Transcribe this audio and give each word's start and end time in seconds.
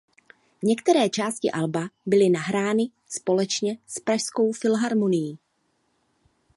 Některé 0.63 1.09
části 1.09 1.51
alba 1.51 1.81
byly 2.05 2.29
nahrány 2.29 2.89
společně 3.07 3.77
s 3.87 3.99
Pražskou 3.99 4.51
filharmonií. 4.51 5.37